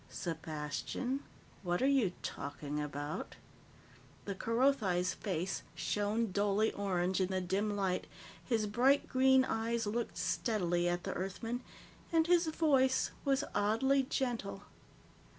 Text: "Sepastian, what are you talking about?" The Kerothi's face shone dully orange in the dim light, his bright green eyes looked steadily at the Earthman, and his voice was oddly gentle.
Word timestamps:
"Sepastian, 0.09 1.19
what 1.61 1.79
are 1.79 1.87
you 2.01 2.13
talking 2.23 2.81
about?" 2.81 3.35
The 4.25 4.33
Kerothi's 4.33 5.13
face 5.13 5.61
shone 5.75 6.31
dully 6.31 6.71
orange 6.73 7.21
in 7.21 7.27
the 7.27 7.39
dim 7.39 7.75
light, 7.75 8.07
his 8.43 8.65
bright 8.65 9.07
green 9.07 9.45
eyes 9.45 9.85
looked 9.85 10.17
steadily 10.17 10.89
at 10.89 11.03
the 11.03 11.13
Earthman, 11.13 11.61
and 12.11 12.25
his 12.25 12.47
voice 12.47 13.11
was 13.23 13.43
oddly 13.53 14.01
gentle. 14.01 14.63